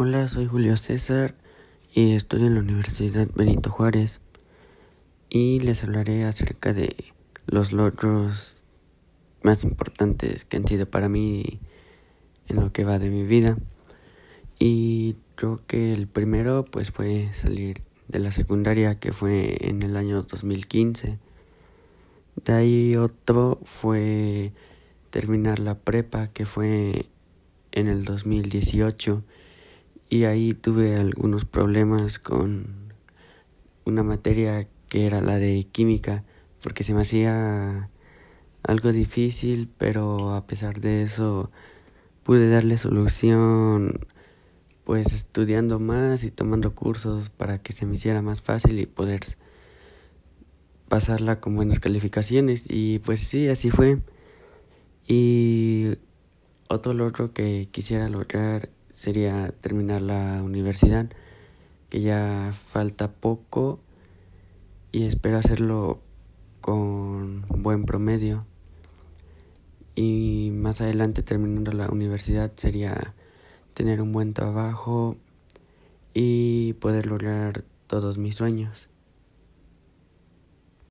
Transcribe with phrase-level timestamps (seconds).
[0.00, 1.34] Hola, soy Julio César
[1.92, 4.20] y estoy en la Universidad Benito Juárez
[5.28, 6.94] y les hablaré acerca de
[7.46, 8.62] los logros
[9.42, 11.58] más importantes que han sido para mí
[12.46, 13.58] en lo que va de mi vida.
[14.60, 19.96] Y creo que el primero pues fue salir de la secundaria que fue en el
[19.96, 21.18] año 2015.
[22.36, 24.52] De ahí otro fue
[25.10, 27.06] terminar la prepa que fue
[27.72, 29.24] en el 2018
[30.08, 32.92] y ahí tuve algunos problemas con
[33.84, 36.24] una materia que era la de química
[36.62, 37.90] porque se me hacía
[38.62, 41.50] algo difícil pero a pesar de eso
[42.24, 44.00] pude darle solución
[44.88, 49.20] pues estudiando más y tomando cursos para que se me hiciera más fácil y poder
[50.88, 52.64] pasarla con buenas calificaciones.
[52.68, 53.98] Y pues sí así fue.
[55.06, 55.98] Y
[56.68, 61.08] otro logro que quisiera lograr sería terminar la universidad,
[61.88, 63.78] que ya falta poco
[64.90, 66.00] y espero hacerlo
[66.60, 68.44] con buen promedio.
[69.94, 73.14] Y más adelante terminando la universidad sería
[73.72, 75.16] tener un buen trabajo
[76.12, 78.88] y poder lograr todos mis sueños.